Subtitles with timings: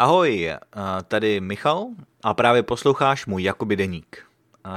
[0.00, 0.50] Ahoj,
[1.08, 1.86] tady Michal
[2.22, 4.26] a právě posloucháš můj Jakoby deník.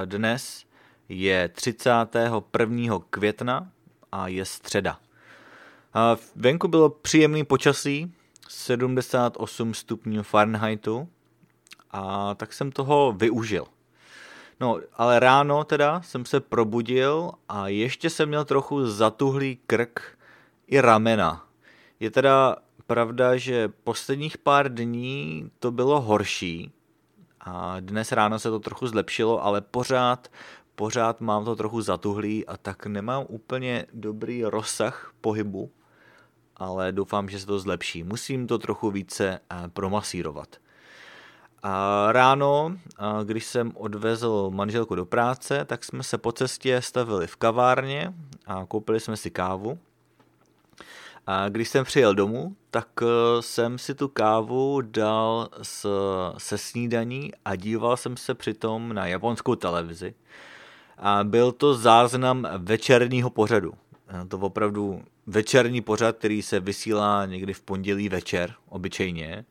[0.06, 0.66] Dnes
[1.10, 3.00] je 31.
[3.10, 3.72] května
[4.12, 5.00] a je středa.
[6.36, 8.14] Venku bylo příjemný počasí,
[8.50, 11.10] 78 stupňů Fahrenheitu
[11.92, 13.66] a tak jsem toho využil.
[14.60, 20.18] No, ale ráno teda jsem se probudil a ještě jsem měl trochu zatuhlý krk
[20.68, 21.46] i ramena.
[22.00, 22.56] Je teda
[22.94, 26.72] pravda, že posledních pár dní to bylo horší
[27.40, 30.32] a dnes ráno se to trochu zlepšilo, ale pořád,
[30.76, 35.72] pořád mám to trochu zatuhlý a tak nemám úplně dobrý rozsah pohybu,
[36.58, 38.04] ale doufám, že se to zlepší.
[38.04, 40.48] Musím to trochu více eh, promasírovat.
[41.64, 42.78] A ráno,
[43.24, 48.14] když jsem odvezl manželku do práce, tak jsme se po cestě stavili v kavárně
[48.46, 49.80] a koupili jsme si kávu.
[51.28, 53.06] A když jsem přijel domů, tak eh,
[53.42, 55.88] jsem si tu kávu dal s,
[56.38, 60.14] se snídaní a díval jsem se přitom na japonskou televizi.
[60.98, 63.74] A byl to záznam večerního pořadu.
[64.28, 69.46] To opravdu večerní pořad, který se vysílá někdy v pondělí večer, obyčejně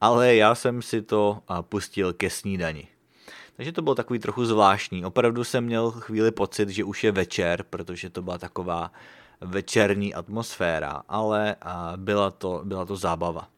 [0.00, 2.88] ale já jsem si to pustil ke snídani.
[3.56, 5.04] Takže to bylo takový trochu zvláštní.
[5.04, 8.92] Opravdu jsem měl chvíli pocit, že už je večer, protože to byla taková
[9.40, 11.56] večerní atmosféra, ale
[11.96, 13.48] byla to, byla to zábava.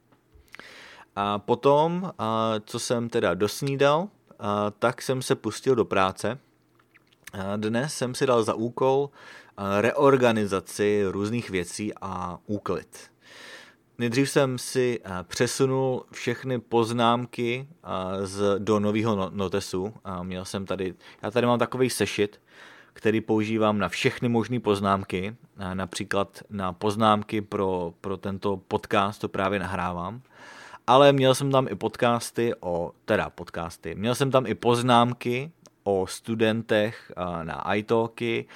[1.16, 2.12] A potom,
[2.64, 4.08] co jsem teda dosnídal,
[4.78, 6.38] tak jsem se pustil do práce.
[7.56, 9.10] Dnes jsem si dal za úkol
[9.80, 12.98] reorganizaci různých věcí a úklid.
[13.98, 17.68] Nejdřív jsem si přesunul všechny poznámky
[18.22, 19.94] z, do nového no, notesu.
[20.22, 22.40] Měl jsem tady, já tady mám takový sešit,
[22.92, 25.36] který používám na všechny možné poznámky,
[25.74, 30.22] například na poznámky pro, pro tento podcast, to právě nahrávám.
[30.86, 35.52] Ale měl jsem tam i podcasty o, teda podcasty, měl jsem tam i poznámky
[35.84, 38.46] o studentech na iTalky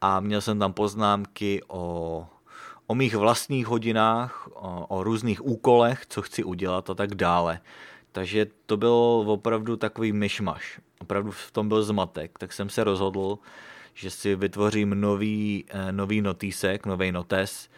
[0.00, 2.26] a měl jsem tam poznámky o
[2.86, 7.60] o mých vlastních hodinách, o, o různých úkolech, co chci udělat a tak dále.
[8.12, 10.80] Takže to byl opravdu takový myšmaš.
[11.00, 12.38] Opravdu v tom byl zmatek.
[12.38, 13.38] Tak jsem se rozhodl,
[13.96, 17.68] že si vytvořím nový, eh, nový notýsek, nový notes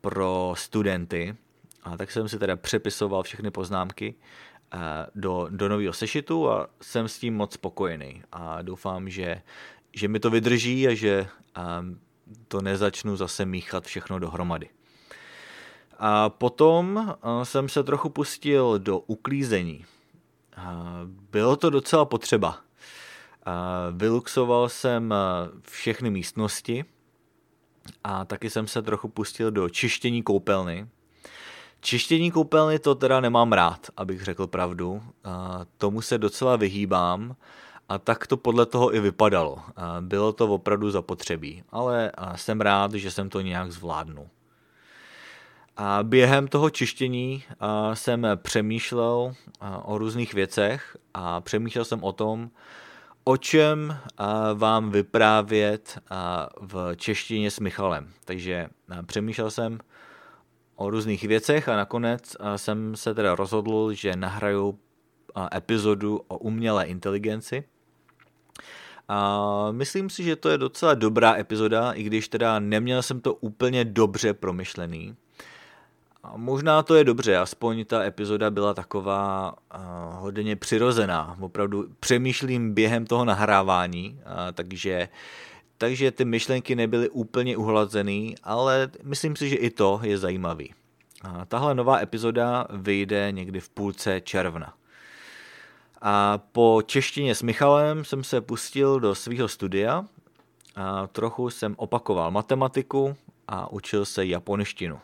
[0.00, 1.36] pro studenty.
[1.82, 4.78] A tak jsem si teda přepisoval všechny poznámky eh,
[5.14, 8.22] do, do nového sešitu a jsem s tím moc spokojený.
[8.32, 9.42] A doufám, že,
[9.92, 11.26] že mi to vydrží a že
[12.48, 14.68] to nezačnu zase míchat všechno dohromady.
[15.98, 19.84] A potom jsem se trochu pustil do uklízení.
[21.30, 22.64] Bylo to docela potřeba.
[23.92, 25.14] Vyluxoval jsem
[25.70, 26.84] všechny místnosti
[28.04, 30.88] a taky jsem se trochu pustil do čištění koupelny.
[31.80, 35.02] Čištění koupelny to teda nemám rád, abych řekl pravdu.
[35.78, 37.36] Tomu se docela vyhýbám
[37.88, 39.58] a tak to podle toho i vypadalo.
[40.00, 44.28] Bylo to opravdu zapotřebí, ale jsem rád, že jsem to nějak zvládnul.
[45.76, 47.44] A během toho čištění
[47.94, 49.34] jsem přemýšlel
[49.82, 52.50] o různých věcech a přemýšlel jsem o tom,
[53.24, 53.98] o čem
[54.54, 55.98] vám vyprávět
[56.60, 58.08] v češtině s Michalem.
[58.24, 58.68] Takže
[59.06, 59.78] přemýšlel jsem
[60.76, 64.78] o různých věcech a nakonec jsem se teda rozhodl, že nahraju
[65.54, 67.64] epizodu o umělé inteligenci.
[69.08, 73.34] A myslím si, že to je docela dobrá epizoda, i když teda neměl jsem to
[73.34, 75.16] úplně dobře promyšlený.
[76.24, 79.80] A možná to je dobře, aspoň ta epizoda byla taková uh,
[80.20, 81.36] hodně přirozená.
[81.40, 85.08] Opravdu přemýšlím během toho nahrávání, uh, takže,
[85.78, 90.74] takže ty myšlenky nebyly úplně uhlazený, ale myslím si, že i to je zajímavý.
[91.22, 94.74] A tahle nová epizoda vyjde někdy v půlce června.
[96.02, 100.04] A po češtině s Michalem jsem se pustil do svého studia
[100.76, 103.16] a trochu jsem opakoval matematiku
[103.48, 104.98] a učil se japonštinu.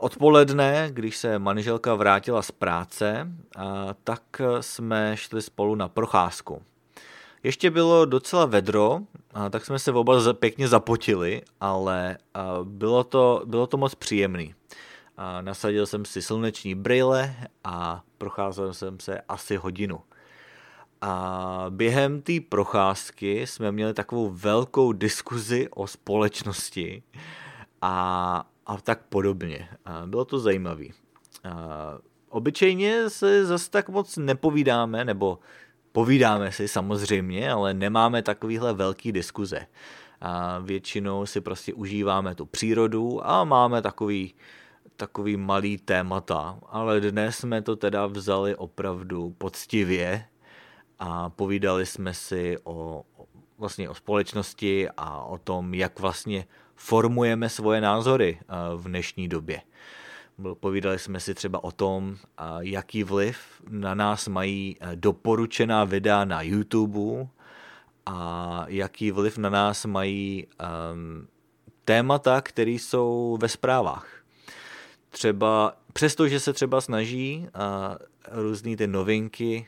[0.00, 3.28] Odpoledne, když se manželka vrátila z práce,
[4.04, 4.22] tak
[4.60, 6.62] jsme šli spolu na procházku.
[7.42, 9.00] Ještě bylo docela vedro,
[9.50, 12.18] tak jsme se oba pěkně zapotili, ale
[12.62, 14.54] bylo to, bylo to moc příjemný.
[15.40, 17.34] Nasadil jsem si sluneční brýle
[17.64, 20.00] a procházel jsem se asi hodinu.
[21.00, 27.02] A během té procházky jsme měli takovou velkou diskuzi o společnosti
[27.82, 29.68] a, a tak podobně.
[30.06, 30.84] Bylo to zajímavé.
[32.28, 35.38] Obyčejně se zase tak moc nepovídáme, nebo
[35.92, 39.66] povídáme si samozřejmě, ale nemáme takovýhle velký diskuze.
[40.20, 44.34] A většinou si prostě užíváme tu přírodu a máme takový
[44.96, 50.24] takový malý témata, ale dnes jsme to teda vzali opravdu poctivě
[50.98, 53.04] a povídali jsme si o,
[53.58, 56.46] vlastně o společnosti a o tom, jak vlastně
[56.76, 59.62] formujeme svoje názory eh, v dnešní době.
[60.60, 62.16] Povídali jsme si třeba o tom,
[62.60, 63.36] jaký vliv
[63.68, 67.28] na nás mají eh, doporučená videa na YouTube
[68.06, 70.46] a jaký vliv na nás mají
[70.92, 71.28] um,
[71.84, 74.08] témata, které jsou ve zprávách.
[75.10, 79.66] Třeba přesto, že se třeba snaží uh, různé ty novinky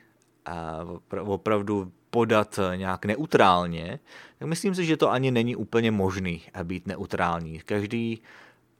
[1.14, 4.00] uh, opravdu podat nějak neutrálně,
[4.38, 7.60] tak myslím si, že to ani není úplně možný být neutrální.
[7.60, 8.20] Každý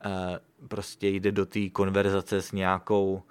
[0.05, 3.23] uh, prostě jde do té konverzace s nějakou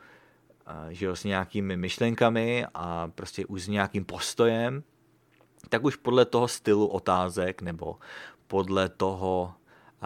[0.90, 4.82] že jo, s nějakými myšlenkami a prostě už s nějakým postojem,
[5.68, 7.98] tak už podle toho stylu otázek nebo
[8.46, 9.54] podle toho,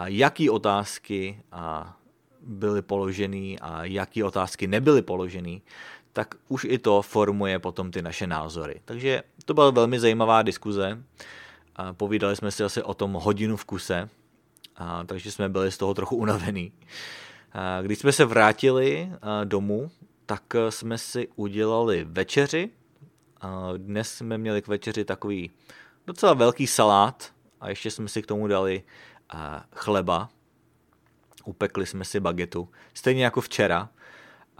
[0.05, 1.41] jaký otázky
[2.41, 5.61] byly položeny a jaký otázky nebyly položeny,
[6.13, 8.81] tak už i to formuje potom ty naše názory.
[8.85, 11.03] Takže to byla velmi zajímavá diskuze.
[11.91, 14.09] Povídali jsme si asi o tom hodinu v kuse,
[14.75, 16.73] a, takže jsme byli z toho trochu unavení.
[17.53, 19.11] A, když jsme se vrátili
[19.43, 19.91] domů,
[20.25, 22.69] tak jsme si udělali večeři.
[23.41, 25.51] A dnes jsme měli k večeři takový
[26.07, 28.83] docela velký salát a ještě jsme si k tomu dali
[29.75, 30.29] chleba.
[31.45, 33.89] Upekli jsme si bagetu, stejně jako včera,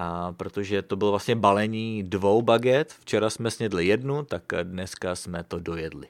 [0.01, 2.93] a protože to bylo vlastně balení dvou baget.
[2.93, 6.07] Včera jsme snědli jednu, tak dneska jsme to dojedli.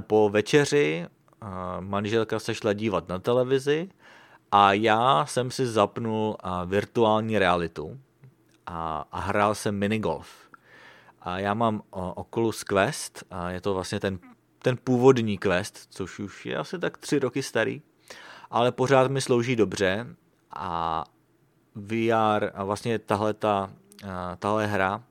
[0.00, 1.06] Po večeři
[1.80, 3.88] manželka se šla dívat na televizi
[4.52, 6.36] a já jsem si zapnul
[6.66, 8.00] virtuální realitu
[8.66, 10.28] a, a hrál jsem minigolf.
[11.22, 14.18] A já mám Oculus Quest, a je to vlastně ten
[14.62, 17.82] ten původní quest, což už je asi tak tři roky starý,
[18.50, 20.06] ale pořád mi slouží dobře
[20.50, 21.04] a
[21.74, 23.70] VR a vlastně tahle, ta,
[24.38, 25.02] tahle hra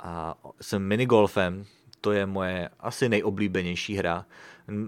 [0.00, 1.64] a s minigolfem,
[2.00, 4.26] to je moje asi nejoblíbenější hra.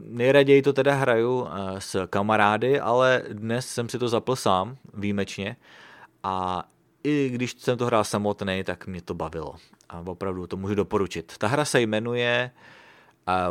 [0.05, 1.49] Nejraději to teda hraju
[1.79, 5.56] s kamarády, ale dnes jsem si to zapl sám, výjimečně.
[6.23, 6.64] A
[7.05, 9.55] i když jsem to hrál samotný, tak mě to bavilo.
[9.88, 11.38] A opravdu to můžu doporučit.
[11.38, 12.50] Ta hra se jmenuje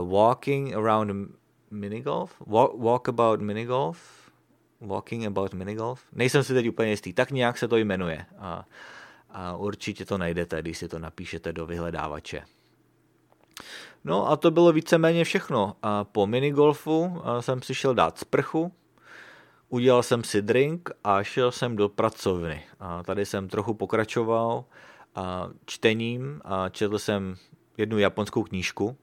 [0.09, 1.31] walking around
[1.71, 4.20] minigolf, walk, walk about minigolf,
[4.81, 8.65] walking about minigolf, nejsem si teď úplně jistý, tak nějak se to jmenuje a,
[9.29, 12.43] a určitě to najdete, když si to napíšete do vyhledávače.
[14.03, 15.75] No a to bylo víceméně všechno.
[15.83, 18.73] A po minigolfu jsem si šel dát sprchu,
[19.69, 22.63] udělal jsem si drink a šel jsem do pracovny.
[22.79, 24.65] A tady jsem trochu pokračoval
[25.15, 27.35] a čtením a četl jsem
[27.77, 28.97] jednu japonskou knížku,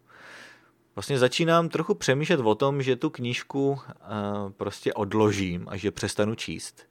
[0.98, 3.78] vlastně začínám trochu přemýšlet o tom, že tu knížku uh,
[4.50, 6.86] prostě odložím a že přestanu číst,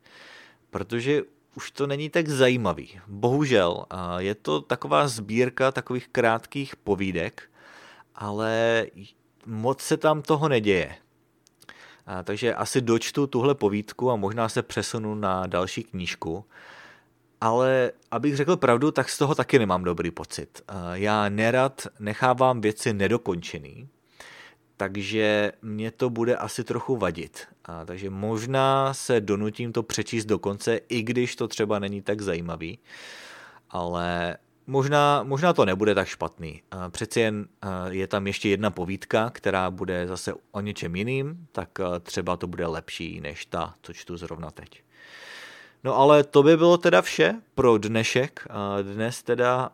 [0.70, 1.22] protože
[1.56, 3.00] už to není tak zajímavý.
[3.08, 7.50] Bohužel, uh, je to taková sbírka takových krátkých povídek,
[8.16, 8.86] ale
[9.46, 10.96] moc se tam toho neděje.
[12.08, 16.46] Uh, takže asi dočtu tuhle povídku a možná se přesunu na další knížku,
[17.42, 20.62] ale abych řekl pravdu, tak z toho taky nemám dobrý pocit.
[20.94, 23.90] Já nerad nechávám věci nedokončený,
[24.78, 27.48] takže mě to bude asi trochu vadit.
[27.66, 32.22] A, takže možná se donutím to přečíst do konce, i když to třeba není tak
[32.22, 32.80] zajímavý,
[33.70, 36.62] ale možná, možná to nebude tak špatný.
[36.72, 37.48] A přeci jen
[37.90, 41.70] je tam ještě jedna povídka, která bude zase o něčem jiným, tak
[42.02, 44.84] třeba to bude lepší než ta, co čtu zrovna teď.
[45.84, 48.48] No ale to by bylo teda vše pro dnešek.
[48.82, 49.70] Dnes teda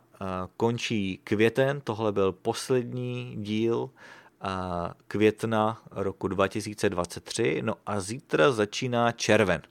[0.56, 3.90] končí květen, tohle byl poslední díl
[5.08, 9.62] května roku 2023, no a zítra začíná červen.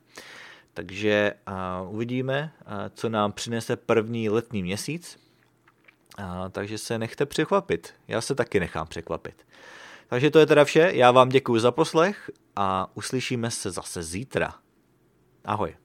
[0.74, 1.34] Takže
[1.90, 2.54] uvidíme,
[2.94, 5.20] co nám přinese první letní měsíc.
[6.52, 7.94] takže se nechte překvapit.
[8.08, 9.48] Já se taky nechám překvapit.
[10.08, 10.92] Takže to je teda vše.
[10.94, 14.54] Já vám děkuji za poslech a uslyšíme se zase zítra.
[15.46, 15.76] Ahoj.